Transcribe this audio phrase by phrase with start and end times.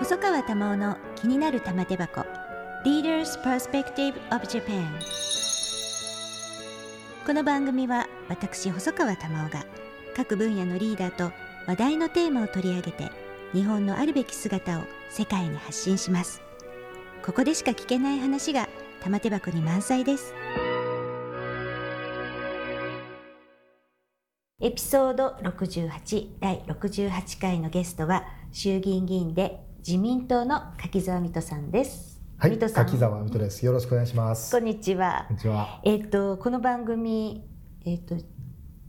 [0.00, 2.24] 細川珠緒の気になる玉手箱。
[2.86, 4.88] Leaders Perspective of Japan
[7.26, 9.66] この番組は私細川珠緒が
[10.16, 11.30] 各分野のリーダーと
[11.66, 13.12] 話題のテーマを取り上げて
[13.52, 16.40] 日本のあるべき姿を世界に発信します。
[17.22, 18.70] ここでしか聞けない話が
[19.02, 20.32] 玉手箱に満載です。
[24.62, 32.20] エピソード68第68回のゲストは衆議院議員で自民党の柿沢水戸さんです。
[32.36, 33.64] はい、柿沢水戸です。
[33.64, 34.52] よろしくお願いします。
[34.52, 35.24] こんにちは。
[35.28, 35.80] こんにちは。
[35.84, 37.42] えっ、とこの番組
[37.86, 38.14] えっ、と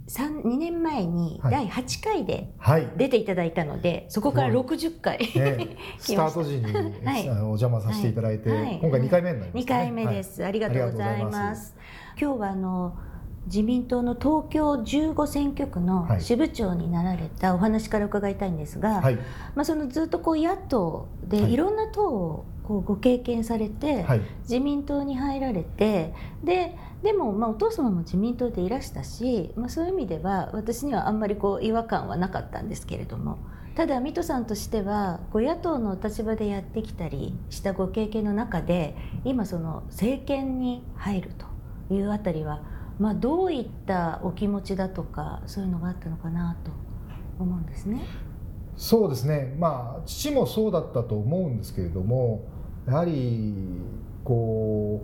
[0.07, 1.51] 三2年前にはい。
[1.53, 2.89] 第8回ではい。
[2.97, 4.57] 出ていただいたので、そこからはい。
[4.57, 6.73] 60回、ね、 スタート時に、
[7.05, 7.29] はい。
[7.29, 8.79] お邪魔させていただいて、はい。
[8.81, 11.73] 今回2回目になります、2回目です、ありがとうございます。
[12.19, 12.97] 今日はあの
[13.45, 19.15] 自民党の東京15選挙区のはい支部長になられたお話から伺いたいんですが、はい。
[19.55, 24.21] まあ、そのずっとこう野党ではいいろんな党をこうご経験されて、はい。
[24.43, 33.39] 自民党に入られてででもまあお父様も自民党でいらしたし、まあ、そういう意味では私にはあんまりこう違和感はなかったんですけれども
[33.75, 42.61] ただ水戸さんとしてはこう野党の立場でやってきたりしたご経験の中で今その政権に入るというあたりは、
[43.01, 46.71] まあ、どういったお気持ちだとかそういうのがあったのかなと
[47.39, 48.05] 思うんですね。
[48.75, 49.55] そうですね。
[49.57, 52.43] まあ、父もそうだったと思うんですけれども、
[52.87, 53.55] やはり、
[54.23, 55.03] こ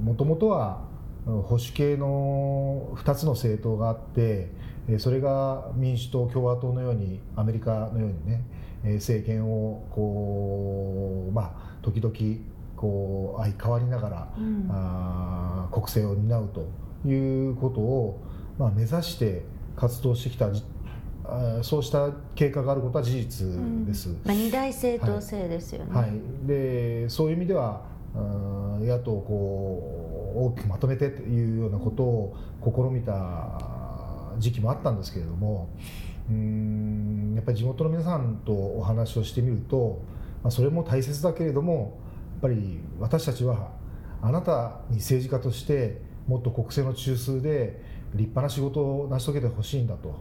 [0.04, 0.84] もともとは
[1.24, 4.50] 保守系の2つの政党があって、
[4.88, 8.44] えーそれが民主党、共和党のように、アメリカのようにね、
[8.82, 12.14] えー政権をこう、まあ、時々
[12.76, 15.43] こう相変わりながら、うんあー
[15.84, 16.66] 国政を担うと
[17.06, 18.20] いうことを、
[18.58, 19.42] まあ、目指して
[19.76, 20.48] 活動してきた
[21.62, 23.46] そうした経過があることは事実
[23.86, 24.08] です。
[24.24, 25.94] まあ、二大政党制ですよね。
[25.94, 26.12] はい、
[26.46, 27.82] でそういう意味では
[28.80, 33.58] 野党をこう大きくまとめてというようなことを試みた
[34.38, 35.68] 時期もあったんですけれども
[36.28, 40.02] うーんやっぱり地元の皆さんとお話をしてみると、
[40.42, 41.98] まあ、それも大切だけれども
[42.34, 43.70] やっぱり私たちは
[44.22, 47.82] あなたに政治家としてもっと国政の中枢で
[48.14, 50.14] 立派な仕事を成し遂げてほしいんだと。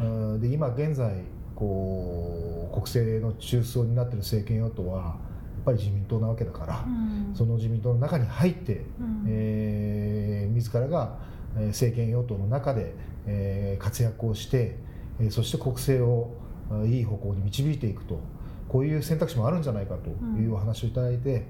[0.00, 0.32] うん。
[0.34, 0.40] うん。
[0.40, 1.22] で今現在
[1.54, 7.34] こう国政の中枢を担っている政権与党はやっぱり自民党なわけだから、うん。
[7.34, 9.24] その自民党の中に入って、うん。
[9.28, 11.18] えー自らが
[11.56, 12.94] えー政権与党の中で、
[13.26, 14.76] えー活躍をして、
[15.20, 16.36] えーそして国政を
[16.70, 18.20] あいい方向に導いていくと。
[18.68, 20.08] こういう選択肢もあるんじゃないかと
[20.40, 21.44] いうお話をいただいて、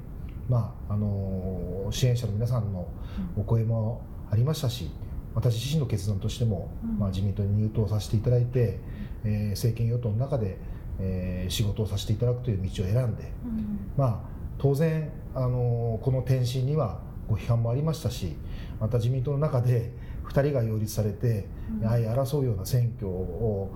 [0.53, 2.89] まああのー支援者の皆さんの
[3.37, 4.91] お声もありましたし
[5.35, 6.99] 私自身の決断としても、うん。
[6.99, 8.79] まあ、自民党に入党させていただいて、
[9.25, 10.59] えー政権与党の中で、
[11.01, 13.91] えー仕事をさせていただくという道を選んで、うん。
[13.97, 14.21] まあ、
[14.59, 18.37] 当然、あのこの転身にはご批判もありましたし
[18.79, 19.93] また自民党の中で
[20.27, 21.81] 2人が擁立されて、うん。
[21.81, 23.71] やはり争うような選挙を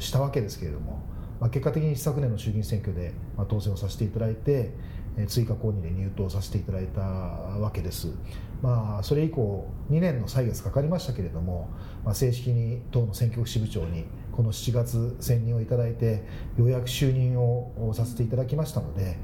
[0.00, 1.02] したわけですけれども、
[1.40, 8.08] まあ、結果的に一昨年の衆議院選挙で、まあ、当選をさせていただいて、えー追加公認で入党させていただいたわけです。
[8.62, 11.68] まあ、それ以降2年の歳月かかりましたけれども、
[12.04, 16.24] まあ、正式に党の選挙区支部長にこの7月選任をいただいて
[16.56, 19.16] ようやく就任をさせていただきましたので、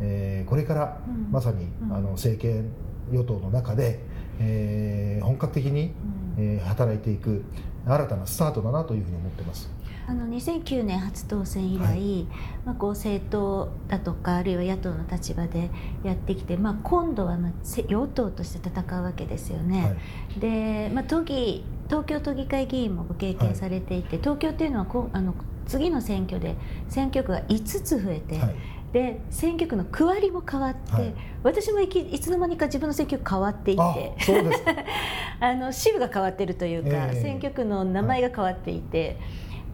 [0.00, 2.70] えーこれからうんまさに、うんあの政権
[3.12, 4.00] 与党の中で、
[4.40, 5.92] えー本格的に、
[6.38, 7.44] えー働いていく
[7.86, 9.70] 新たなスタートだなというふうに思ってます。
[10.08, 12.26] あの2009年初当選以来、はい
[12.64, 15.68] まあ、こう政党だとかあるいは野党の立場で
[16.04, 19.82] やってきて、まあ、今度はまあせ与党として戦うわけですよね。
[19.82, 19.90] は
[20.36, 20.40] い。
[20.40, 25.34] で、まあ、都議東京都議会議員もご経験されていて、東京っていうのはこうあの
[25.66, 26.54] 次の選挙で
[26.88, 28.54] 選挙区が5つ増えて、はい。
[28.92, 31.14] で選挙区の区割りも変わって、はい。
[31.42, 34.64] 私もいきいつの間にか自分の選挙区変わっていてそうです
[35.38, 37.22] あの支部が変わってるというか、ええ。
[37.22, 39.18] 選挙区の名前が変わっていて、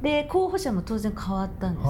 [0.02, 1.86] で候補者も当然変わったんです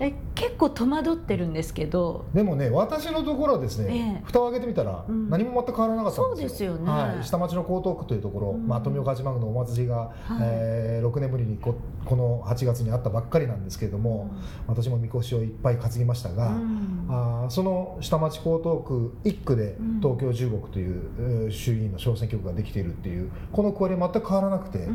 [0.00, 0.14] ね。
[0.34, 2.24] 結構戸惑ってるんですけど。
[2.32, 4.22] あでもね私のところはですね、ええ。
[4.24, 5.28] 蓋を開けてみたら、うん。
[5.30, 6.46] 何も全く変わらなかったんですよ。
[6.46, 6.90] そうですよね。
[6.90, 8.66] はい、下町の江東区というところ、うん。
[8.66, 10.12] まあ、富岡八幡宮のお祭りが、はい。
[10.40, 11.74] えー6年ぶりにこ
[12.04, 14.30] この8月にあったばっかりなんですけれども、
[14.66, 17.06] 私もみこしをいっぱい担ぎましたが、うん。
[17.08, 20.00] あーその下町江東区1区でうん。
[20.00, 24.88] 東京15区という、えー衆議院の小選挙区ができているっていうこの区割りは全く変わらなくて、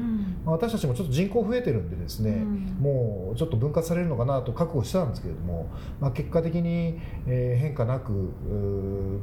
[0.45, 2.77] 私たちもちょっと人口増えてるんでですね、うん。
[2.81, 5.69] もうちょっと分割されるのかなと覚悟してたんですけれども、
[5.99, 8.11] まあ、結果的に、えー変化なく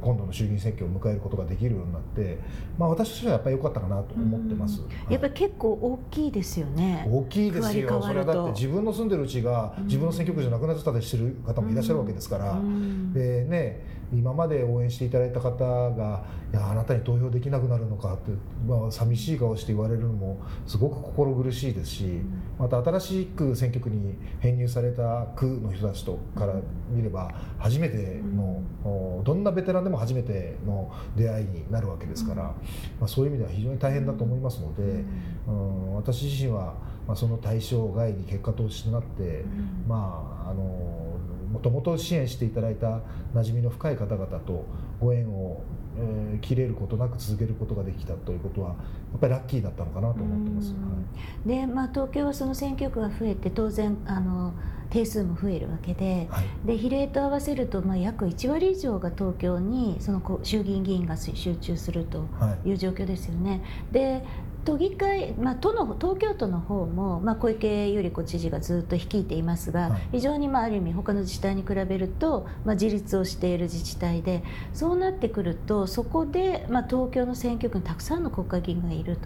[0.01, 2.39] 今度の衆議院選挙を迎えることができるようになって、
[2.77, 4.81] まあ、私としてはやっぱり良かったかなと思ってます。
[4.81, 5.11] うん。
[5.11, 6.79] やっぱり結構大きいですよね。
[6.79, 13.13] ね大きいです区よそれはだって自分の住んでるうちが自分の選挙区じゃなくなってたりしてる方もいらっしゃるわけですから、うん。
[13.13, 15.51] でね今まで応援していただいた方
[15.91, 18.31] が「いやあなたに投票できなくなるのか」って、
[18.67, 22.21] まあ、寂しい顔して言われるのもすごく心苦しいですし
[22.57, 26.55] また新しく選挙区に編入された区の人たちとから
[26.89, 32.53] 見れば初めての、おどんなベテランでも初めての出会いになるわけですから、ま
[33.01, 35.03] あ、そういう意味では非常に大変だと思いますので、
[35.47, 36.75] うん、私自身は、
[37.07, 39.43] まあ、その対象外に結果としてなって、
[39.87, 41.19] まああの
[41.51, 43.01] もともと支援していただいた
[43.33, 44.65] 馴染みの深い方々と
[44.99, 45.63] ご縁を、
[45.99, 48.75] えー切れることなく続けることができたということはや
[49.17, 50.73] っぱりラッキーだったのかなと思ってます。
[50.73, 54.53] うんでまあ、東京はその選挙区が増えて当然あの
[54.89, 63.61] 定数も増えるわけではいで比例と合わせると、まあ、約1割以上が東京にその衆議院議員が集中するとはいいう状況ですよね。
[63.91, 64.23] で
[64.65, 79.21] 都議会、まあ、都の東京都の方も、まあ、小池百合子知事がずっと率いていますが、はい非常に、まあ、ある意味他の自治体に比べると、まあ、自立をしている自治体でそうなってくるとそこで、まあ、東京の選挙区にたくさんの国会議員がいると。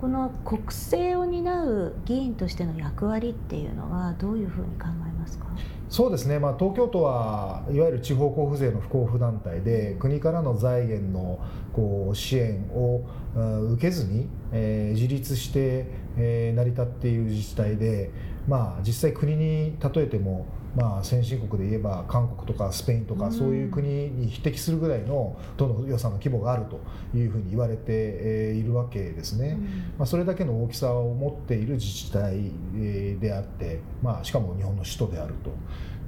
[0.00, 5.46] この国政を担う議員としての役割っていうのはどういうふうに考えますか？
[5.88, 11.38] そうですね、まあ、東京都はいわゆる地方交付税の不交付団体で国からの財源の
[11.72, 13.04] こう支援を
[13.72, 15.86] 受けずに、えー自立して、
[16.16, 18.10] えー成り立っている自治体で、
[18.48, 23.32] まあ、実際国に例えても、まあ、先進国で言えば韓国とかスペインとか、うん。
[23.32, 26.80] そういう国に匹敵するぐらいの都の予算の規模があると
[27.16, 29.58] いうふうに言われてえーいるわけですね。
[29.96, 35.50] まあ、それだけの大きさを持っている自治体えーであって、まあ、しかも日本の首都であると。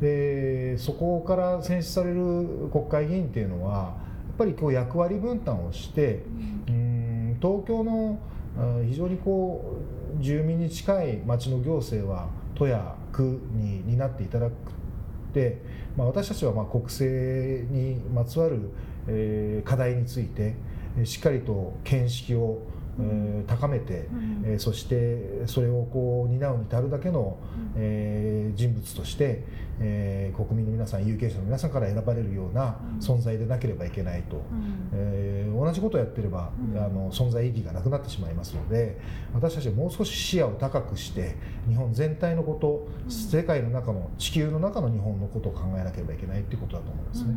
[0.00, 3.94] でそこから選出される国会議員っていうのはや
[4.34, 6.22] っぱりこう役割分担をして
[6.68, 7.38] うん。
[7.40, 8.18] 東京の
[8.56, 9.78] あ非常にこ
[10.18, 12.28] う住民に近い町の行政は
[12.58, 14.52] 都や区に担っていただく
[15.32, 15.60] で、
[15.96, 18.70] まあ、私たちはまあ国政にまつわる、
[19.06, 20.54] えー課題について
[20.98, 22.62] えーしっかりと見識を、
[23.00, 24.42] えー高めて、うん。
[24.44, 27.38] えーそしてそれをこう担うに足るだけの、
[27.76, 29.44] えー人物として、
[29.80, 32.98] えー国民の皆さん有権者の皆さんから選ばれるようなうん。
[32.98, 34.36] 存在でなければいけないと。
[34.36, 34.90] うん。
[34.92, 36.78] えー同じことをやってれば、うん。
[36.78, 39.00] あの存在意義がなくなってしまいますので
[39.34, 41.36] 私たちはもう少し視野を高くして
[41.68, 43.10] 日本全体のこと、うん。
[43.10, 47.30] 世界の中の地球の中の日本のことを考えなければいけないということだと思いますね。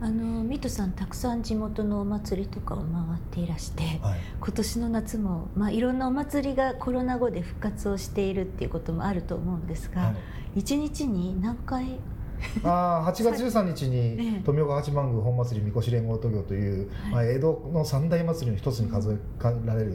[0.00, 0.06] うん。
[0.06, 2.84] あのミトさんたくさん地元のお祭りとかを回
[3.18, 4.20] っていらしてはいはい。
[4.40, 10.16] 今年の夏も、まあ、いろんなお祭りがコロナ後で復活をしているっていうこともあると思うんですが、はい。
[10.56, 11.98] 一日に何回。
[12.64, 17.10] あー8月13日えにえ富岡八幡宮本祭りみこし連合渡御という、はい。
[17.10, 19.92] まあ、江戸の三大祭りの一つに数えられる、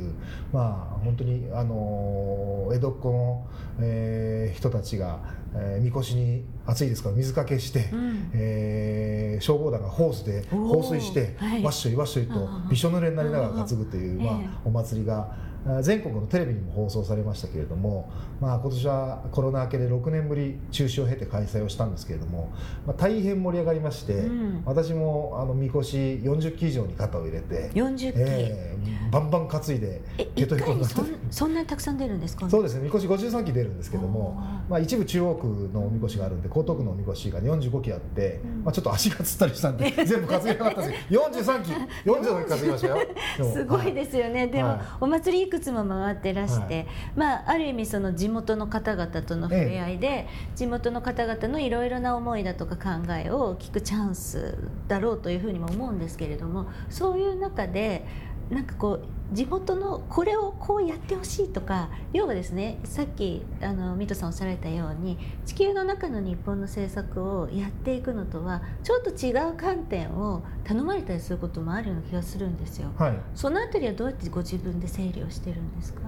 [0.53, 3.47] まあ、本当に、あのー江戸っ子の、
[3.79, 5.19] えー人たちが、
[5.55, 8.29] えー、みこしに暑いですから水かけして、うん。
[8.33, 11.63] えー消防団がホースで放水して、はい。
[11.63, 15.35] わっしょいわっしょいとびしょ濡れになりながら担ぐという、まあお祭りが
[15.81, 22.53] 全国のテレビにも放送されましたけれども、まあ、今年はコロナ明けで6年ぶり中止を経て開催をしたんですけれども、
[22.85, 24.61] まあ、大変盛り上がりまして、うん。
[24.65, 28.75] 私もあのみこし40機以上に肩を入れて、40機、えー
[29.11, 30.95] バンバン担いでト一ヘトになって
[31.31, 32.49] そんなにたくさん出るんですか？
[32.49, 32.81] そうですね。
[32.83, 38.63] みこし53機出るんですけども、まあ、一部中央区のおみこしがあるんで江東区のおみこしが45機あって、うん。
[38.63, 41.71] まあ、ちょっと足がつったりしたんで 全部担げなかったんですけど43機
[42.09, 42.97] 43機担ぎましたよ。
[43.39, 44.79] も すごいはですよね、でも、はい。
[45.01, 46.87] お祭りいくつも回ってらして、はい。
[47.15, 54.57] まあ、ある意味その地元の方々との触れ合いで、地元の方々のいろいろな思いだとか考えを聞くチャンス
[54.87, 58.05] だろうというふうにも思うんですけれどもそういう中で
[58.49, 72.89] なんかこう地元のこれをこうやってほしいとか要はですねさっきあの水戸さんおっしゃられたように地球の中の日本の政策をやっていくのとはちょっと違う観点を頼まれたりすることもあるような気がするんですよ。
[72.97, 76.01] はいそのあたりはどうやってご自分で整理をしてるんですか？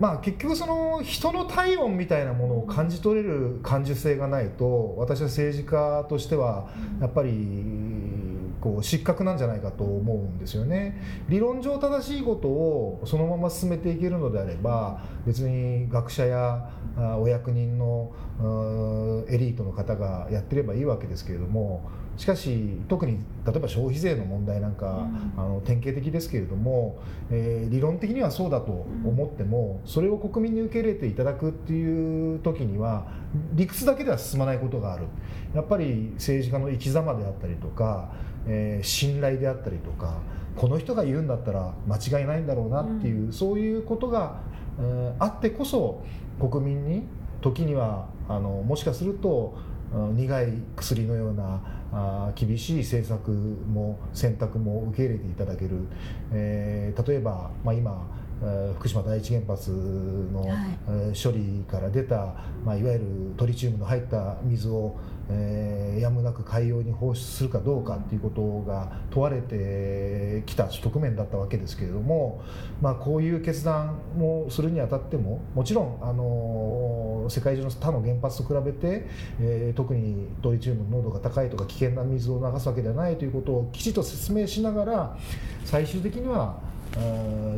[0.00, 6.68] まあ、結局その人の体温みたいなものを感じ取れる感受性がないと私は政治家としては
[7.00, 7.30] やっぱり
[8.64, 10.98] こう失格なんじゃないかと思うんですよね。
[11.28, 25.42] 理論上正しいことをそのまま進めていけるのであれば別に学者やあお役人のうんエリートの方がやってればいいわけですけれどもしかし特に例えば消費税の問題なんか、うん。
[25.42, 26.98] あの典型的ですけれども、
[27.30, 33.06] えー理論的にはそうだと思っても、それを国民に受け入れていただくっていう時には
[33.54, 35.06] 理屈だけでは進まないことがある。
[35.54, 38.12] やっぱり政治家の生き様であったりとか、
[38.46, 40.18] えー信頼であったりとか
[40.56, 44.40] この人が言うんだったら間違いないんだろうなっていう、そういうことが
[44.78, 46.02] えーあってこそ
[46.40, 47.02] 国民に
[47.40, 49.56] 時にはあのもしかすると
[49.94, 51.60] うん苦い薬のような
[51.92, 55.76] あー厳しい政策も選択も受け入れていただける、
[56.32, 58.06] えー例えば、まあ、今
[58.42, 60.44] えー福島第一原発の、
[61.14, 63.04] 処理から出た、まあ、いわゆる
[63.36, 64.96] トリチウムの入った水を、
[65.30, 72.42] えーやむなく海洋に放出するかどうかっていうことが問われてきた局面だったわけですけれども、
[72.82, 79.06] まあ、こういう決断をするにあたってももちろん、あの世界中の他の原発と比べて、
[79.40, 85.16] えー特にトリチウムの濃度が高いとか危険な水を流すわけではないということをきちっと説明しながら
[85.64, 86.58] 最終的には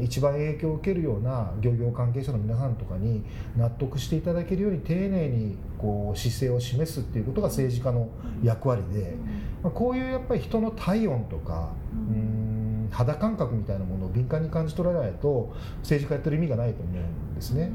[0.03, 3.23] 一番影響を受けるような漁業関係者の皆さんとかに
[3.57, 8.09] 納得していただけるように丁寧にこう姿勢を示すっていうことが政治家の
[8.43, 9.15] 役割で、
[9.63, 11.73] まあ、こういうやっぱり人の体温とか
[12.11, 16.95] ううん肌感覚みたいなものを敏感に感じ取らないと政治家やってる意味がないと思う
[17.33, 17.71] んですね。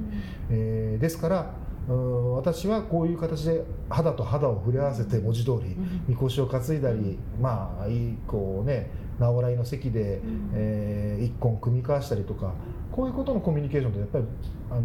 [0.49, 1.53] えーですから
[1.91, 5.75] うん私はこういう形で肌と肌を触れ合わせて文字通り
[6.07, 10.51] みこしを担いだり、まあいいこうね直らいの席で、ん。
[10.53, 12.53] えー一本組み交わしたりとか
[12.91, 14.25] こういうことのコミュニケーションってやっぱり、
[14.71, 14.81] あの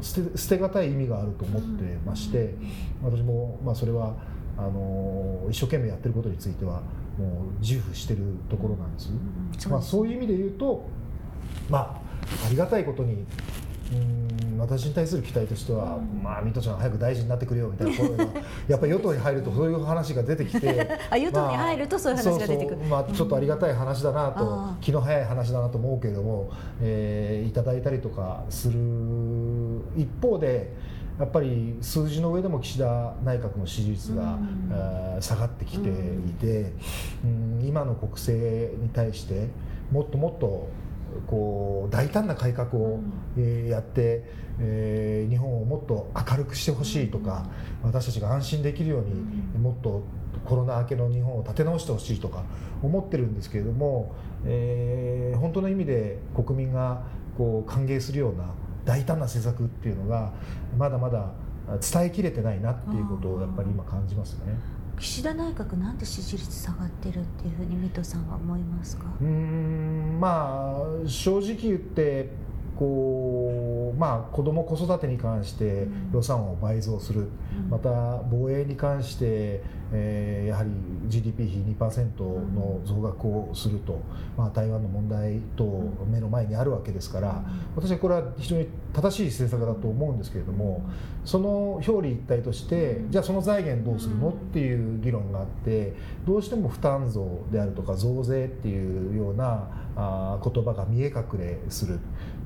[0.00, 2.54] ー捨て捨てがたい意味があると思ってまして、
[3.02, 4.16] 私も、まあ、それは
[4.58, 6.82] あのー一生懸命やってることについては
[7.18, 9.68] もう自負してるところなんです。
[9.68, 10.84] まあ、そういう意味で言うと、
[11.70, 13.24] まあ、ありがたいことに
[13.92, 18.24] うん私に対する期待としては、まあ、水戸ちゃん早く大臣になってくれよみたいな 声が
[18.68, 22.76] やっぱり与党に入るとそういう話が出てきて あ与党に入るとそういう話が出てくる。
[22.88, 28.78] まあ、ちょっとありがたい話だなと、あー気の早い話だなと思うけれども、えーいただいたりとかする
[29.96, 30.72] 一方で
[31.18, 34.70] やっぱり数字の上でも岸田内閣の支持率が、うん。
[34.72, 35.92] えー下がってきてい
[36.40, 36.72] て、
[37.24, 37.64] うん。
[37.64, 39.46] 今の国政に対して
[39.92, 40.68] もっともっと
[41.26, 43.00] こう大胆な改革を、
[43.36, 44.24] えーやって、
[44.60, 47.46] えー日本をもっと明るくしてほしいとか、
[47.82, 49.14] 私たちが安心できるように、
[49.58, 50.02] もっと
[50.44, 52.44] コロナ明けの日本を立て直してほしいとか
[52.82, 57.02] 思ってるんですけれども、えー本当の意味で国民が
[57.36, 58.44] こう歓迎するような
[58.84, 60.32] 大胆な施策っていうのが
[60.76, 61.32] まだまだ
[61.80, 64.54] 伝えきれてないなっていうことをやっぱり今感じますね。
[64.98, 69.04] 岸田内閣なんで支持率下がってるっていうふうに水戸さんは思いますか？
[69.20, 72.30] うんまあ正直言って
[72.78, 73.33] こう
[73.98, 77.28] まあ子ども子育てに関して予算を倍増する、
[77.68, 80.70] また防衛に関して、えーやはり
[81.06, 82.20] GDP 比2%
[82.54, 84.00] の増額をすると、
[84.36, 85.64] まあ、台湾の問題と
[86.06, 90.88] 目の前にあるわけですから、私はこれは非常に正しい政策だと思うんですけれども
[91.24, 101.98] その表裏一体としてじゃあその財源どうするのっていう議論があってどうしても負担増であるとか増税っていうようなあ言葉が見え隠れする、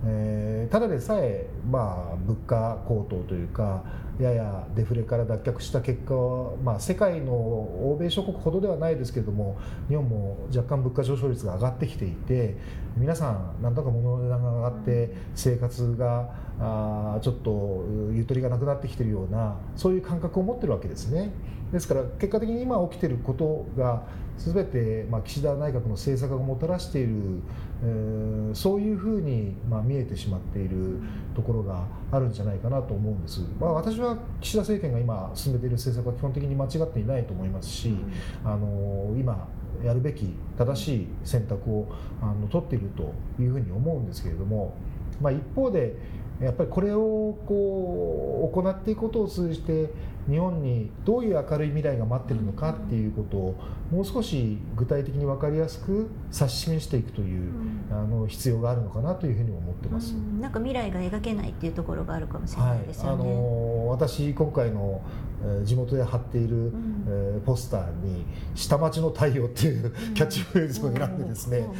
[0.07, 3.83] えーただでさえ、まあ、物価高騰というか
[4.21, 9.57] ややデフレから脱却した結果は、まあ、世界の欧米諸国ほどではないですけれども
[9.89, 12.57] 日本も若干物価上昇率が上がってきていて
[12.97, 21.31] 皆さんなんとか物の値段が上がって生活があちょっとゆとりがなくなってきているようなそういう感覚を持ってるわけですね。
[21.73, 24.03] ですから結果的に今起きてることが
[24.39, 27.13] 全て、まあ、岸田内閣の政策がもたらしている、
[27.83, 31.01] えーそういうふうに、まあ、見えてしまっている
[31.35, 37.95] ところがあるんじゃないかなと思うんです、まあ、私は岸田政権が今進めている政策は基本的に間違っていないと思いますし、
[38.45, 39.49] あの今
[39.85, 41.87] やるべき正しい選択を
[42.21, 44.75] あの取っているというふうに思うんですけれども、
[45.21, 45.95] まあ、一方で
[46.41, 49.91] やっぱりこれをこう行っていくことを通じて
[50.29, 53.55] 日本にどういう明るい未来が待っているのかっていうことを
[53.91, 57.51] もう少し具体的に分かりやすく指し示していくという、
[57.91, 60.15] あの必要があるのかなというふうに思ってます。
[60.15, 60.41] うん。
[60.41, 63.25] なんか未来が描けないっていうところがあるかもしれないですあよね。
[63.25, 65.01] の私今回の、
[65.43, 67.05] えー地元で貼っている、ん。
[67.09, 71.65] えーポスターに「下町の太陽」っていう キャッチフレーズを選んでですね、うん。
[71.65, 71.71] うん。
[71.71, 71.75] う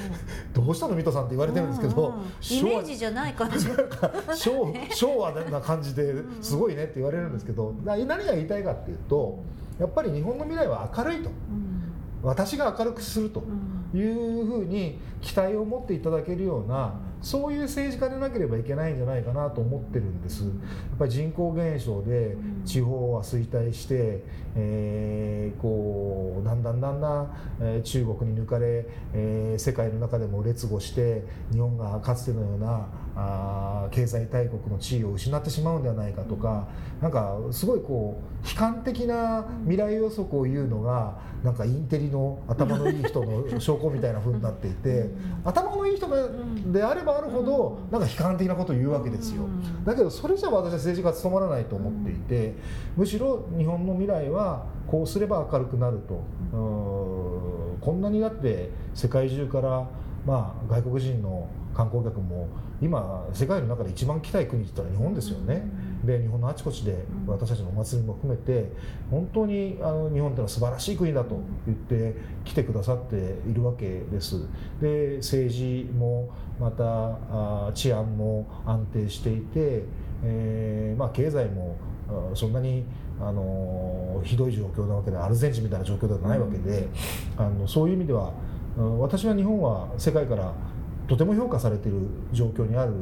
[0.63, 0.67] ん。
[0.67, 2.15] どうしたの水戸さんって言われてるんですけど、うん。
[2.15, 3.67] うんイメージじゃない感じ。
[4.35, 9.39] 昭昭和な感じですごいねって言われるんですけどな何が言いたいかっていうと
[9.79, 11.29] やっぱり日本の未来は明るいと。
[11.29, 11.93] うん。
[12.21, 13.45] 私が明るくすると
[13.95, 14.01] うん。
[14.01, 20.45] いうふうに期待を持っていただけるようなそういう政治家でなければいけないんじゃないかなと思ってるんです。
[20.45, 24.23] やっぱり人口減少で地方は衰退して、
[24.55, 36.69] えーこうだんだんだんだん、えー中国に抜かれ、えー世界の中でも劣後して日本がかつてのようなあー経済大国の地位を失ってしまうんではないかとか
[37.01, 45.09] なんかすごいこう悲観的な未来予測を言うのがなんかインテリの頭のいい人の証拠みたいな風になっていて
[45.45, 46.29] 頭のいい人が
[46.73, 49.43] であればばあるほどなんか悲観的なことを言うわけですよ、
[49.85, 52.55] だけどそれじゃ私は政治家は務まらないと思っていて、
[52.97, 56.23] むしろ日本の未来はこうすれば明るくなると、
[56.53, 59.89] こんなにだって世界中から
[60.27, 62.49] まあ外国人の観光客も
[62.81, 65.65] 今世界の中で一番来たい国って言ったら日本ですよね、
[66.09, 68.73] で日本のあちこちで私たちのお祭りも含めて
[69.11, 74.47] 本当にあの日本ってのは素晴らしい国だと言って来てくださっているわけです。
[74.81, 79.85] で政治もまたあ治安も安定していて、
[80.25, 81.77] えーまあ、経済も
[82.35, 82.85] そんなに
[83.21, 86.89] あのひどい状況なわけでアルゼンチンみたいな状況ではないわけで、
[87.37, 88.33] あのそういう意味では
[88.99, 90.55] 私は日本は世界から
[91.07, 91.99] とても評価されている
[92.33, 92.93] 状況にある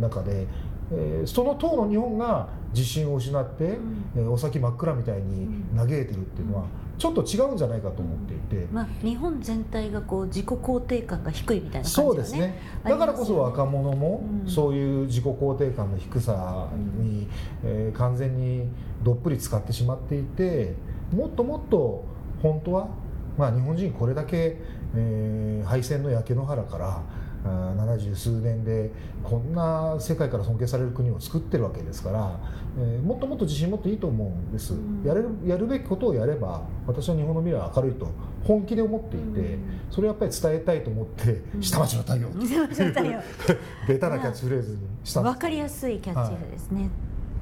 [0.00, 0.46] 中で、
[0.94, 6.64] えー、その党の日本が自信を失って、うん、えー、お先真っ暗みたいに嘆いてるっていうのは、
[6.98, 12.58] ちょっと違うんじゃないかと思っていて、まあ、日本全体がこう自己肯定感が低いみたいな感じ、ね、そうですね。
[12.84, 16.68] だからこそ若者もそういう自己肯定感の低さ
[16.98, 17.28] に、うん、
[17.64, 18.68] えー、完全に
[19.02, 20.74] どっぷり使ってしまっていて
[21.12, 22.04] もっともっと
[22.42, 22.88] 本当は、
[23.36, 24.58] まあ、日本人これだけ、
[24.94, 27.02] えー、敗戦の焼け野原から
[27.44, 28.90] 七十数年で
[29.24, 32.38] こんな世界から尊敬される国を作ってるわけですから、
[32.78, 38.08] えー、もっともっと自信持っていいと思うんです、うん、やれるやるべきことをやれば私は日本の未来は明るいと
[38.44, 42.28] 本気で思っていて、うん、それをやっぱり伝えたいと思って「下町の太陽」
[43.88, 45.34] ベタなキャッチフレーズにしたんです。
[45.34, 46.90] 分かりやすいキャッチフレーズですね、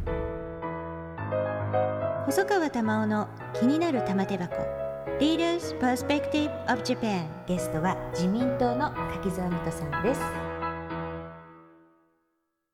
[0.07, 4.80] はい、細川玉緒の気になる玉手箱
[5.21, 10.21] Leaders Perspective of Japan ゲストは自民党の柿沢美人さんです。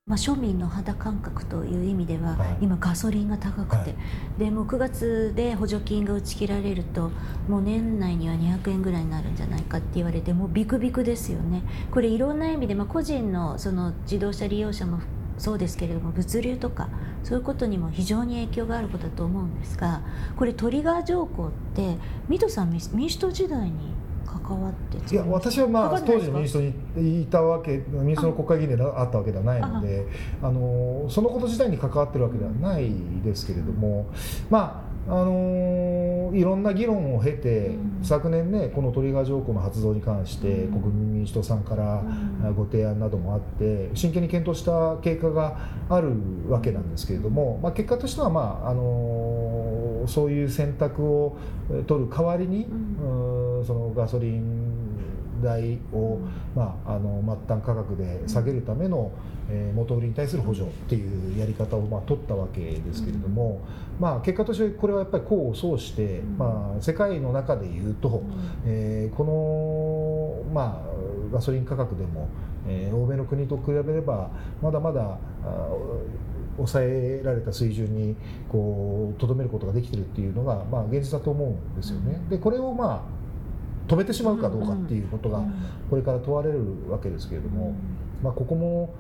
[0.06, 3.94] まあ、庶民の肌感覚という意味では、はい、今ガソリンが高くて、はい、
[4.38, 7.10] でもう9月で補助金が打ち切られると
[7.48, 11.62] もう年内には200円ぐらいになるんじゃないかって言われてもうビクビクですよね。
[11.90, 15.00] これいろんな意味で、まあ、個人のその自動車利用者も
[15.38, 16.88] そうですけれども物流とか
[17.22, 20.00] そういうことにも非常に影響があることだと思うんですが
[20.36, 21.96] これトリガー条項って
[22.28, 23.94] 水戸さん民主党時代に
[24.26, 29.60] 関わっていや私はまあ当時の民主党にいたわけ民主党の国会議員であったわけではない。
[29.60, 30.06] ので
[30.42, 32.90] あのそのこと自体に関わってるわけではない
[33.24, 34.06] ですけれども
[34.50, 42.02] まああのー、いろんな議論を経て、うん、昨年ねこのトリガー条項の発動に関して、うん、国民民主党さんから
[42.56, 46.12] ご提案などもあって真剣に検討した経過がある
[46.48, 51.38] わけなんですけれども、まあ、結果としては、まああのー、そういう選択を
[51.86, 54.65] 取る代わりに、うん、そのガソリン
[55.42, 56.18] 代を、
[56.54, 59.12] まあ、あの末端価格で下げるための、
[59.50, 63.60] えー、元売りに対する補助っていうやり方を、まあ、取ったわけですけれども、
[64.00, 68.22] まあ、結果としてこれはやっぱり功を奏して、まあ、世界の中でいうと、
[68.66, 72.28] えー、この、まあ、ガソリン価格でも、
[72.68, 74.30] えー、欧米の国と比べれば
[74.62, 75.18] まだまだ
[76.56, 78.16] 抑えられた水準に
[78.48, 82.20] こうとどめることができてるっていうのが、まあ、現実だと思うんですよね。
[82.30, 83.15] でこれをまあ
[83.86, 85.42] 止めてしまうかどうかっていうことが
[85.88, 87.74] これから問われるわけですけれども、
[88.22, 88.94] まあ、ここも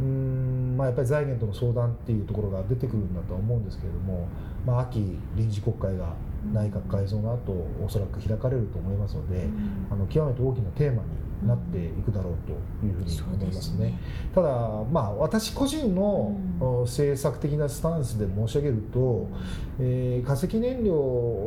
[0.00, 4.26] うんまあ、やっぱり財源との相談っていうところが出てくるんだとは思うんですけれども、
[4.66, 6.14] まあ、秋臨時国会が
[6.52, 7.52] 内閣改造の後
[7.84, 9.48] おそらく開かれると思いますので、
[9.90, 12.52] あの極めて大きなテーマになっていくだろうと
[12.86, 13.86] いうふうに思いますね。
[13.86, 13.98] ね。
[14.34, 14.48] ただ、
[14.90, 16.36] まあ、私個人の
[16.82, 19.28] 政策的なスタンスで申し上げると、
[19.80, 20.92] えー、化石燃料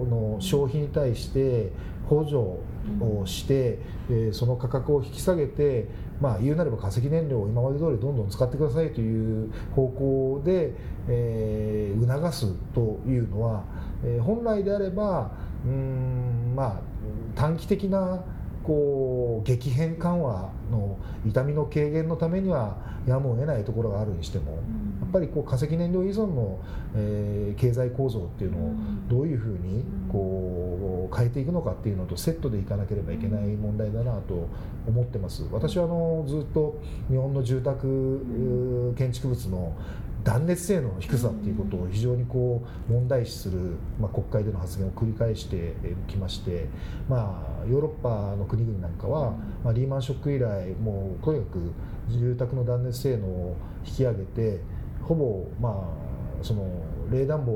[0.10, 1.72] の消費に対して
[2.10, 3.80] 補助をして、
[4.10, 5.88] うん、えー、その価格を引き下げて、
[6.22, 10.74] まあ、言うなれば化石燃料を今まで通りどんどん使ってくださいという方向で、
[11.08, 13.64] えー、促すというのは、
[14.06, 15.32] えー、本来であれば
[15.66, 16.82] うんまあ
[17.36, 18.24] 短期的な
[18.64, 24.58] こう激変緩和の痛みの軽減のためにはやむを得ないところがあるにしても、や
[25.08, 26.60] っぱりこう化石燃料依存の、
[26.96, 28.74] えー、経済構造っていうのを
[29.08, 34.48] どういうふうにこう変えていくのかっていうのとセットでいかなければいけない問題だなと
[34.88, 35.44] 思ってます。
[35.52, 39.74] 私はあのずっと日本の住宅建築物の
[40.26, 45.76] 断熱性能の低さっていうことを非常にこう問題視する、まあ、国会での発言を繰り返して
[46.08, 46.66] きまして、
[47.08, 49.34] まあ、ヨーロッパの国々なんかは、
[49.64, 51.72] まあ、リーマンショック以来もうとにかく
[52.10, 54.62] 住宅の断熱性能を引き上げて
[55.04, 55.88] ほぼま
[56.42, 56.66] あその
[57.12, 57.52] 冷暖房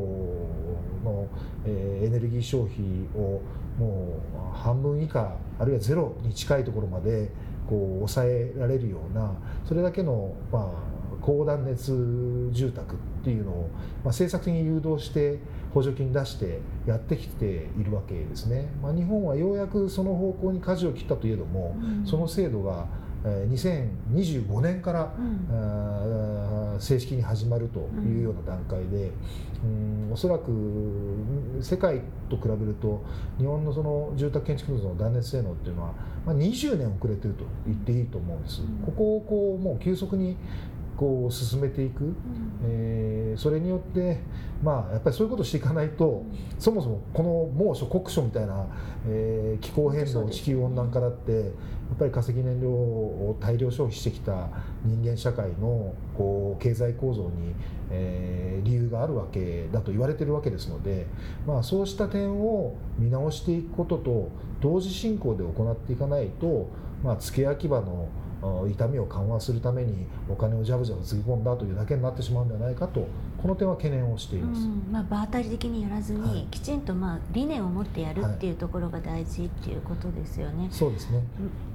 [1.04, 1.28] の、
[1.66, 2.84] え、エネルギー消費
[3.16, 3.42] を
[3.80, 4.22] も
[4.54, 7.32] う半分以下あるいはゼロに近いところまで
[7.68, 9.34] こう抑えられるような
[9.66, 10.89] それだけの、まあ、
[11.22, 13.70] 高断熱住宅っていうのを、
[14.04, 15.40] まあ、政策的に誘導して
[15.74, 22.88] 補助金出してやってきているわけですね、まあ、日本はようやくその方向に舵を切ったといえども、うん、その制度が
[23.26, 26.80] えー2025年から、うん。
[26.80, 29.12] 正式に始まるというような段階で、
[29.64, 33.04] うんおそらくうん世界と比べると
[33.38, 35.94] 日本のその住宅建築物の断熱性能っていうのは、
[36.26, 38.62] まあ、20年遅れてると言っていいと思うんです。
[38.62, 38.68] うん。
[38.86, 40.38] ここをこうもう急速に
[41.00, 42.16] こう進めていく、うん。
[42.64, 44.20] えーそれによって、
[44.62, 46.26] まあ、やっぱりそういうことをしていかないと、
[46.58, 48.66] そもそもこの猛暑酷暑みたいな、
[49.08, 51.44] えー気候変動、地球温暖化だってやっ
[51.98, 54.50] ぱり化石燃料を大量消費してきた
[54.84, 57.54] 人間社会のこう経済構造に、
[57.92, 61.08] えー理由があるわけだと言われてるわけですので、
[61.48, 66.70] まあ、そうした点を見直していくことと同時進行で行っていかないと、
[67.02, 73.08] まあ、付け焼き場のあ痛みを緩和するためにお金をジャブジャブつぎ込んだというだけになってしまうんではないかと
[73.42, 74.62] この点は懸念をしています。
[74.62, 80.68] うんまあ、場当たり的にやらずに、はいきちんとまあ理念を持ってやるはいっていうところが大事っていうことですよね。
[80.72, 81.24] そうですね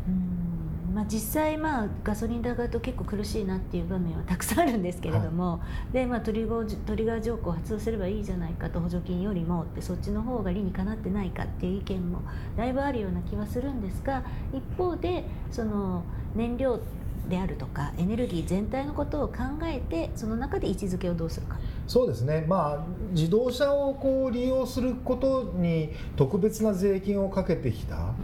[0.06, 5.60] うんまあ、実際、まあ、ガソリン高と結構苦しいなっていう場面はたくさんあるんですけれども、
[5.92, 12.22] でまあ、トリガートリガー条項を発動すればいいじゃないかと補助金よりもってそっちの方が理にかなってないかっていう意見も
[12.56, 14.22] だいぶあるような気はするんですが
[14.52, 16.80] 一方でその燃料
[17.28, 21.58] であるとかエネルギー全体のことを考えてその中で位置づけをどうするか。
[21.86, 28.14] そうですね、まあ、自動車をこう利用することに特別な税金をかけてきた、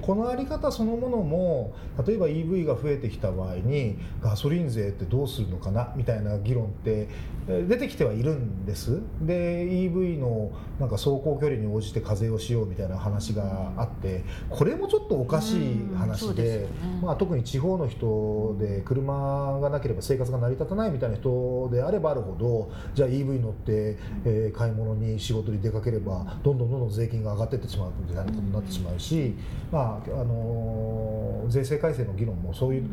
[0.00, 1.74] このあり方そのものも
[2.06, 7.08] 例えば EV が増えてきた場合にガソリン税ってどうするのかなみたいな議論って
[7.48, 9.00] えー出てきてはいるんです。
[9.22, 16.66] で EV のなんか走行距離に応じて課税をしようみたいな話があってこれもちょっとおかしいうん話ででね。
[17.02, 29.34] まあ、特に地方の人で車がなければ生活が成り立たないみたいな人であればあるほどじゃあ EV 乗って、えー買い物に仕事に出かければどんどんどんどん税金が上がっていってしまうみたいなことになってしまうし、
[29.70, 32.84] まああのー税制改正の議論もそういう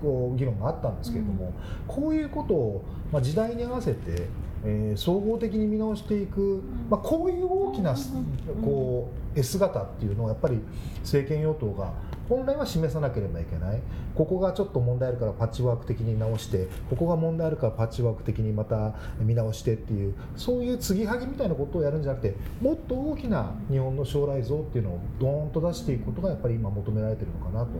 [0.00, 1.52] こう議論があったんですけれども、
[1.88, 4.28] こういうことを、まあ、時代に合わせて、
[4.64, 7.94] えー総合的に見直していく、まあ、こういう大きな
[8.62, 10.60] こう S 型っていうのをやっぱり
[11.00, 11.92] 政権与党が
[12.28, 13.80] 本来は示さなければいけない。
[14.14, 27.70] ここがちょっと問題あるからパッチワーク的に直してここが問題あるからパッチワーク的にまた見直してっていうそういう継ぎはぎみたいなことをやるんじゃなくてもっと大きな日本の将来像っていうのをドーンと出していくことがやっぱり今求められてるのかなと。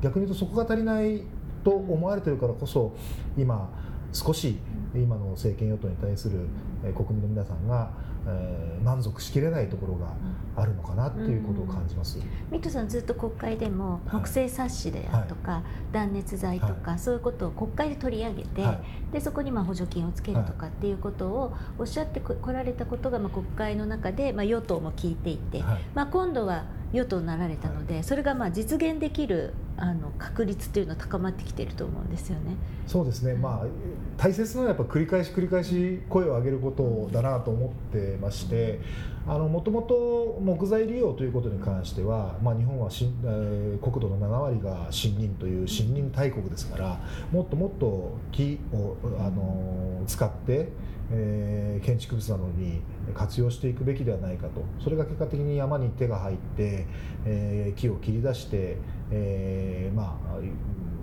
[0.00, 1.22] 逆に言うとそこが足りない
[1.64, 2.94] と思われてるからこそ
[3.36, 3.68] 今
[4.14, 4.56] 少し
[4.94, 6.46] 今の政権与党に対する
[6.84, 7.90] えー国民の皆さんが、
[8.26, 10.12] えー満足しきれないところが
[10.56, 12.18] あるのかなっていうことを感じます。
[12.50, 14.20] ミットさんずっと国会でもはい。
[14.20, 19.12] 木製冊子であるとか、断熱材とか、そういうことを国会で取り上げて、はい。
[19.14, 25.78] でそこにまあ補助金をつけるとかっていうことをおっしゃってこられたことがまあ国会の中でまあ与党も聞いていて、はい。
[25.94, 32.56] まあ、今度は与党になられたので、それがまあ実現できるあの確率というのは高まってきていると思うんですよね。
[32.86, 33.66] そうですね、まあ、
[34.16, 38.80] 大切なのはやっぱ繰り返し繰り返し声を上げることだなと思ってまして
[39.26, 47.00] もともと木材利用ということに関しては、まあ、日本はしん、えー国土の7割が森林という森林大国ですから
[47.32, 50.68] もっともっと木を、あの使って、
[51.12, 52.80] えー建築物などに
[53.12, 54.64] 活用していくべきではないかと。
[54.82, 56.86] それが結果的に山に手が入って、
[57.26, 58.78] えー木を切り出して、
[59.10, 60.38] えーまあ、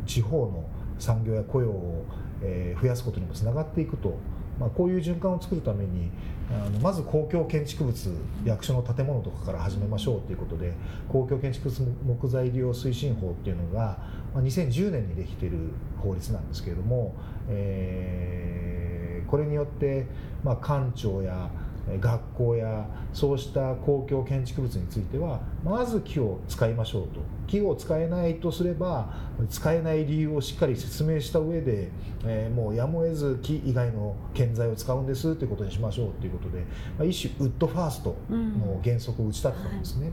[0.06, 0.66] 地方の
[0.98, 2.06] 産業や雇用を、
[2.42, 4.18] え増やすことにもつながっていくと、
[4.60, 6.10] まあ、こういう循環を作るために
[6.50, 8.12] あのまず公共建築物
[8.44, 10.74] 役所の建物とかから始めましょうということで
[11.08, 13.98] 公共建築物木材利用推進法っていうのが、
[14.34, 15.58] まあ、2010年にできている
[16.02, 17.16] 法律なんですけれども、
[17.50, 18.91] えー
[19.32, 20.06] これによって、
[20.44, 21.50] まあ、官庁や
[21.90, 27.22] えー学校やそうした公共建築物についてはまず木を使いましょうと。
[27.48, 29.14] 木を使えないとすれば
[29.50, 31.90] 使えない理由をしっかり説明した上で、
[32.24, 36.60] えーもうやむを得ず木以外の建材を使うんですということにしましょうということで、
[36.98, 40.12] まあ、一種ウッドファーストの原則を打ち立てたんですね。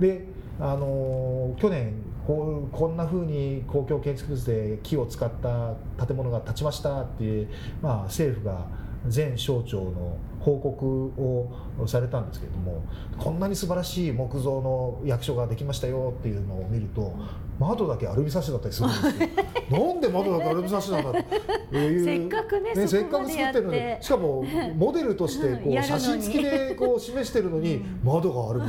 [0.00, 0.26] で
[0.60, 1.94] あのー去年
[2.26, 5.74] こうこんなふうに公共建築物で木を使った
[6.06, 7.48] 建物が建ちましたっていう、
[7.82, 8.66] まあ、政府が
[9.06, 10.86] 全省庁の報告
[11.20, 12.84] をされたんですけれども
[13.18, 17.14] こんなに素晴らしい木造の役所ができましたよっていうのを見ると
[17.58, 19.44] 窓だけアルミサッシだったりするんですよ。
[19.70, 21.24] なんで窓だけアルミサッシなんだっ
[21.70, 22.04] ていう。
[22.04, 24.44] せっかくねせそっかく作ってるのにしかも
[24.76, 28.60] モデルとしてこう写真付きでこう示してるのに窓がある。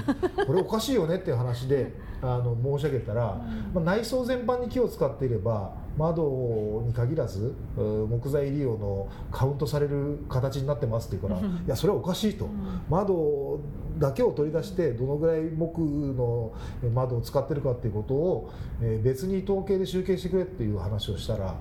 [0.45, 1.93] これおかしいよねっていう話で
[2.33, 3.39] あの申し上げたら、
[3.73, 12.49] まあ、内装全般に木を使っていれば窓に限らず木材利用のカウントされる形になってますって言うからいやそれはおかしいと、
[12.89, 13.59] 窓
[13.97, 16.53] だけを取り出してどのぐらい木の
[16.93, 18.51] 窓を使ってるかっていうことを
[19.03, 21.55] 別に統計で集計してくれっていう話をしたら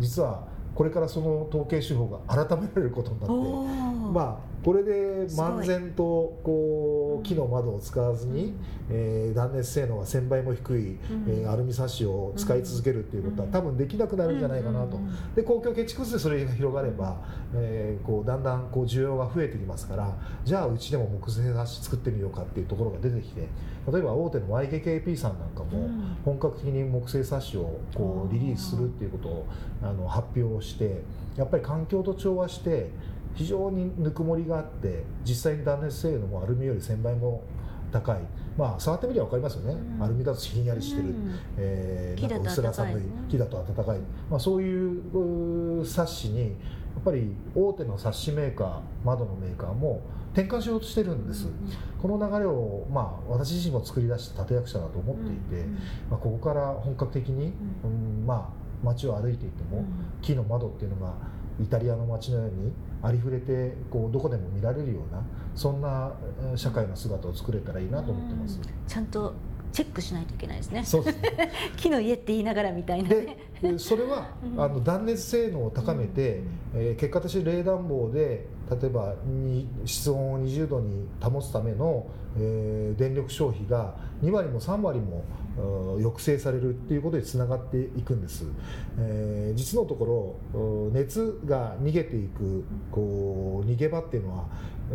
[0.00, 8.54] 実はこれからその統計手法が改められることになってまあこれで漫然とこう木の窓を使わずに、
[8.90, 10.98] えー、断熱性能が1000倍も低い、
[11.28, 15.00] えー、アルミサッシを使い続けるっていうことは多分できなくなるんじゃないかなと。
[15.34, 17.20] で公共建築物でそれが広がれば、
[17.54, 23.48] えー、こうだんだんこう需要が増えてきますからじゃあうちでも木製サッシ作ってみようかっていうところが出てきて
[23.92, 25.90] 例えば大手の YKKP さんなんかも
[26.24, 29.46] 本格的に木製サッシをこうリリースするっていうことを
[29.82, 31.02] あの発表して
[31.36, 32.90] やっぱり環境と調和して
[33.34, 37.42] 非常にぬくもりがあって実際に断熱性能もアルミより1000倍も
[37.90, 38.18] 高い。
[38.56, 43.02] まあ触ってみれば分かりますよね、うん、アルミだとひんやりしてる、うん、えー、なんか薄ら寒い。
[43.30, 43.98] 木だと暖かい、
[44.30, 46.48] まあ、そういう冊子にや
[47.00, 50.02] っぱり大手の冊子メーカー窓のメーカーも
[50.34, 51.54] 転換しようとしてるんです、うん、
[52.00, 55.66] この流れを、まあ、私自身も作り出した立役者だと思っていて、
[56.10, 57.52] まあ、ここから本格的に、
[57.84, 58.26] うん。
[58.26, 59.84] まあ街を歩いていても、
[60.20, 61.14] 木の窓っていうのが
[61.60, 65.22] イタリアの街のようにありふれてこうどこでも見られるような
[65.54, 66.12] そんな
[66.56, 68.60] 社会の姿を作れたらいいなと思ってます。
[68.86, 69.34] ちゃんと
[69.72, 70.84] チェックしないといけないですね。
[70.84, 71.20] そうです。
[71.20, 76.42] ね 木の家って言いながらみたいな、ね、でそれは、あの断熱性能を高めて、
[76.74, 79.14] うん、えー、結果として冷暖房で例えば
[79.84, 82.06] 室温を20度に保つための、
[82.38, 85.24] えー、電力消費が2割も3割も
[85.96, 88.46] 抑制されるっていうことにつながっていくんです、
[88.98, 94.46] えー、実のところ熱が逃げていくこう逃げ場っていうのは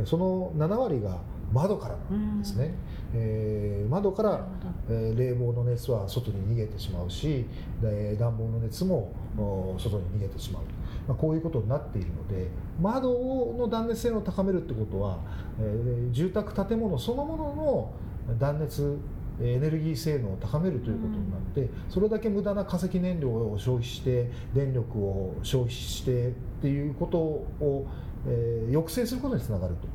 [0.05, 1.19] その7割が
[1.51, 2.73] 窓からですね、うん、
[3.13, 4.47] えー、窓から、
[4.89, 7.45] えー、冷房の熱は外に逃げてしまうし
[8.19, 9.13] 暖房の熱も
[9.79, 10.63] 外に逃げてしまう、
[11.07, 12.49] まあ、こういうことになっているので
[12.81, 13.09] 窓
[13.57, 15.19] の断熱性能を高めるってことは、
[15.59, 18.97] えー、住宅建物そのものの断熱
[19.39, 26.31] エネルギー性能を高めるということになって、それだけ無駄な化石燃料を消費して電力を消費してっ
[26.61, 27.87] ていうことを、
[28.27, 29.87] えー、抑制することにつながると。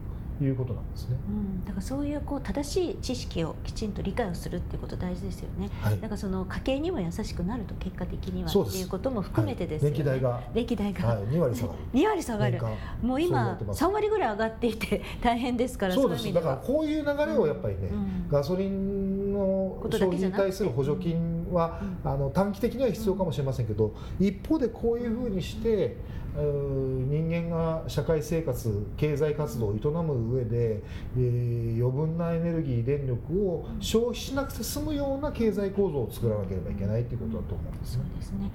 [0.42, 10.42] いうことなんですね、うん、だからそういうこう正しい知識をきちんと理解をするっていうこと大事ですよね、はい、だからその家計にも優しくなると結果的にはっていうことも含めてですよね、はい、電気代が。
[10.54, 11.78] 電気代が、はい、2割下がる。
[11.94, 12.60] 2割下がる。
[13.02, 16.32] もう今3割ぐらい上がっていて大変ですからそうです。
[16.32, 25.96] だからこういう流れをやっぱりね、うん、ガソリンの消費に対する補助金は、うん、あの短期的には必要かもしれませんけど、一方でこういうふうにして、
[26.34, 30.82] 人間が社会生活経済活動を営む上で、
[31.14, 38.50] えー、余分なエネルギー電力を消費しなくて済むような経済構造を作らなければいけないということだと思うんです、ね、そうですね。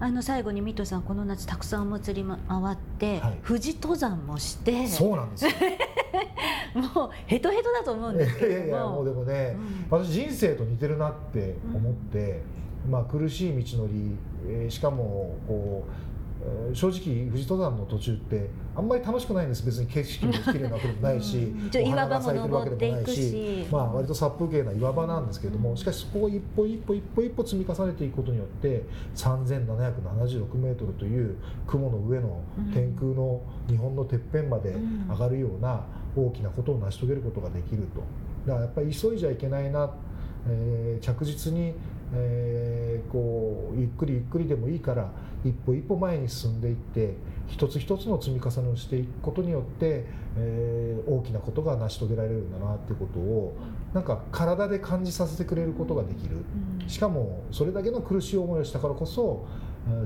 [0.00, 5.50] あの最後に水戸さんこの夏たくさんお祭り回って、はい、富士登山もしてそうなんですよ。
[6.74, 8.52] もうヘトヘトだと思うんですけども。
[8.52, 9.56] いやいやもうでもね、
[9.90, 12.42] うん、私人生と似てるなって思って、
[12.86, 14.16] うん、まあ苦しい道のり、
[14.48, 16.09] えー、しかもこう
[16.72, 19.64] 正直富士登山の途中ってあんまり楽しくないんです。
[19.64, 28.84] 別に景色も綺麗なわけでもないし、うん、お花が咲いてるわけでもないしまあ割と殺風景な岩場なんですけれどもしかしそこを一歩一歩一歩一歩積み重ねていくことによって
[29.16, 34.76] 3776メートルという雲の上の天空の日本のてっぺんまで
[35.10, 35.84] 上がるような
[36.16, 38.02] 大きなことを成し遂げることができると。
[38.46, 39.90] だからやっぱり急いじゃいけないな、
[40.48, 41.74] えー、着実に
[42.12, 45.10] えー、こうゆっくりゆっくりでもいいから
[45.44, 47.14] 一歩一歩前に進んでいって
[47.48, 50.04] 一つ一つの積み重ねをしていくことによって、
[50.36, 53.56] えー、大きなことが成し遂げられるんだなっていうことを
[53.92, 56.36] なんか体で感じさせてくれることができる、
[56.86, 59.46] しかもそれだけの苦しい思いをしたからこそ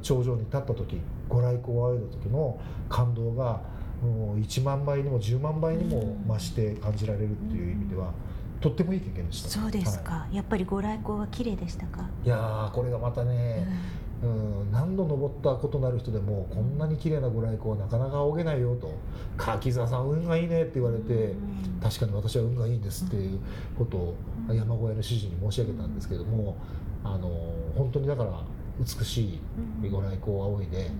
[0.00, 3.60] 頂上に立った時ご来光を仰いだ時の感動が
[4.02, 8.12] もう1万倍にも10万倍にも増して感じられるっていう意味では。
[8.60, 9.50] とってもいい経験でした。
[9.50, 12.08] そうですか、はい、やっぱりご来光は綺麗でしたか？
[12.24, 13.66] いやこれがまたね、
[14.24, 18.92] うん、うん、何度登ったことのある人でもこんなに綺麗なご来光はなかなか仰げないよと
[19.36, 23.38] 「柿沢さん運がいいね」って言われて、うん、確かに私は運がいいんですっていう
[23.78, 24.14] ことを
[24.48, 26.56] 山小屋の主人に申し上げたんですけども、
[27.02, 27.28] あの
[27.76, 28.40] 本当にだから
[28.78, 29.40] 美し
[29.82, 30.90] いご来光を仰いで、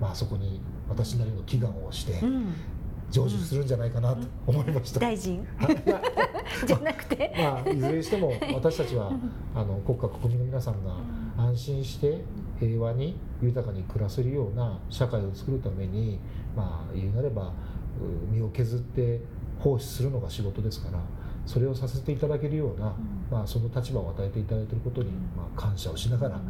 [0.00, 2.20] まあそこに私なりの祈願をして、
[3.10, 5.00] 成就するんじゃないかなと思いました。
[5.00, 5.46] 大臣。
[6.66, 9.12] じゃなくて、まあ、いずれにしても私たちは
[9.54, 10.96] あの国家国民の皆さんが
[11.36, 12.24] 安心して
[12.60, 16.20] 平和に豊かに暮らせるような社会を作るために、
[16.54, 17.52] まあ、言うなれば
[18.30, 19.20] 身を削って
[19.58, 21.00] 奉仕するのが仕事ですから
[21.46, 22.94] それをさせていただけるような、
[23.30, 26.40] まあ、その立場を与えていただいていることに、まあ、感謝をしながら、あ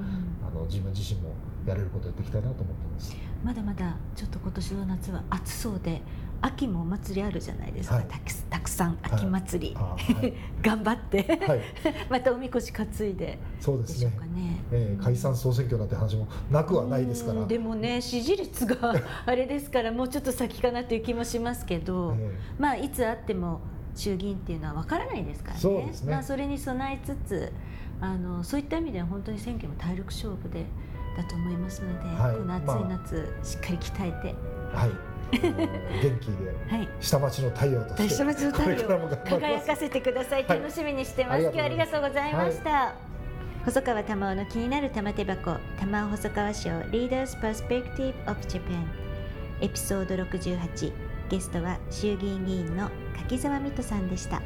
[0.55, 1.31] の自分自身も
[1.67, 3.17] やれることをやっていきたいなと思ってます。
[3.43, 6.03] まだまだちょっと今年の夏は暑そうで
[6.43, 8.07] 秋もお祭りあるじゃないですか、はい、
[8.51, 11.61] たくさん秋祭り、はい、 頑張って、はい、
[12.09, 13.39] またおみこし担いで。
[13.61, 14.11] そうですね。
[14.35, 17.45] ね、えー、解散総選挙なんて話もなくはないですから。
[17.47, 18.95] でもね支持率が
[19.27, 23.61] あれですからもうちょっと先かなという気もしますけど、えー、まあいつあっても
[23.95, 25.61] 衆議院っていうのは分からないですからね。
[25.61, 27.53] そね、まあ、それに備えつつ
[28.01, 30.65] あのそういった意味では本当に選挙も体力勝負で
[31.17, 34.35] だと思いますので、はい、この暑い夏、まあ、しっかり鍛えて。
[34.75, 36.55] はい元気で
[37.01, 38.77] 下町の太陽として、下町の太陽
[39.25, 42.95] 輝かせてください、楽しみにしてます、今日ありがとうございました、
[43.65, 48.87] 細川玉緒の気になる玉手箱玉緒細川賞 Leaders Perspective of Japan
[49.61, 50.93] エピソード68
[51.29, 54.43] ゲストは衆議院議員の柿沢水戸さんでした。